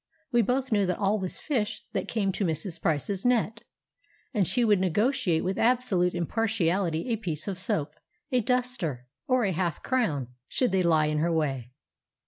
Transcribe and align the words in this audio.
We 0.31 0.41
both 0.41 0.71
knew 0.71 0.87
that 0.87 0.97
all 0.97 1.19
was 1.19 1.37
fish 1.37 1.85
that 1.93 2.07
came 2.07 2.31
to 2.31 2.43
Mrs. 2.43 2.81
Price's 2.81 3.23
net, 3.23 3.61
and 4.33 4.47
she 4.47 4.65
would 4.65 4.79
negotiate 4.79 5.43
with 5.43 5.59
absolute 5.59 6.15
impartiality 6.15 7.09
a 7.09 7.17
piece 7.17 7.47
of 7.47 7.59
soap, 7.59 7.93
a 8.31 8.41
duster, 8.41 9.05
or 9.27 9.43
a 9.43 9.51
half 9.51 9.83
crown, 9.83 10.29
should 10.47 10.71
they 10.71 10.81
lie 10.81 11.05
in 11.05 11.19
her 11.19 11.31
way. 11.31 11.69